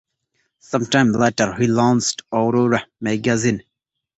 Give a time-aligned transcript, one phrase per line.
[0.57, 3.61] Some time later he launched "Aurora" magazine.